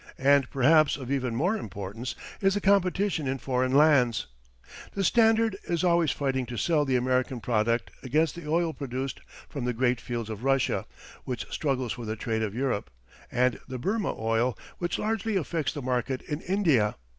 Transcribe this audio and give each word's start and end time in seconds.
And 0.17 0.49
perhaps 0.49 0.97
of 0.97 1.11
even 1.11 1.35
more 1.35 1.55
importance 1.55 2.15
is 2.41 2.55
the 2.55 2.59
competition 2.59 3.27
in 3.27 3.37
foreign 3.37 3.73
lands. 3.75 4.25
The 4.93 5.03
Standard 5.03 5.57
is 5.65 5.83
always 5.83 6.09
fighting 6.09 6.47
to 6.47 6.57
sell 6.57 6.85
the 6.85 6.95
American 6.95 7.39
product 7.39 7.91
against 8.01 8.33
the 8.33 8.49
oil 8.49 8.73
produced 8.73 9.21
from 9.47 9.65
the 9.65 9.73
great 9.73 10.01
fields 10.01 10.31
of 10.31 10.43
Russia, 10.43 10.87
which 11.23 11.45
struggles 11.51 11.93
for 11.93 12.05
the 12.07 12.15
trade 12.15 12.41
of 12.41 12.55
Europe, 12.55 12.89
and 13.31 13.59
the 13.67 13.77
Burma 13.77 14.15
oil, 14.19 14.57
which 14.79 14.97
largely 14.97 15.35
affects 15.35 15.71
the 15.71 15.83
market 15.83 16.23
in 16.23 16.41
India. 16.41 16.95